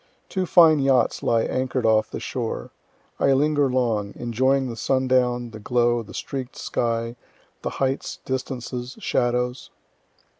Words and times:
Two 0.29 0.47
fine 0.47 0.79
yachts 0.79 1.21
lie 1.21 1.43
anchor'd 1.43 1.85
off 1.85 2.09
the 2.09 2.19
shore. 2.19 2.71
I 3.19 3.33
linger 3.33 3.69
long, 3.69 4.13
enjoying 4.15 4.67
the 4.67 4.75
sundown, 4.75 5.51
the 5.51 5.59
glow, 5.59 6.01
the 6.01 6.15
streak'd 6.15 6.55
sky, 6.55 7.15
the 7.61 7.69
heights, 7.77 8.17
distances, 8.25 8.95
shadows. 8.99 9.69